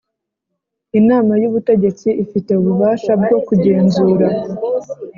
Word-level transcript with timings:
Inama 0.99 1.33
y 1.41 1.47
ubutegetsi 1.49 2.07
ifite 2.23 2.51
ububasha 2.59 3.11
bwo 3.21 3.37
kugenzura 3.47 4.27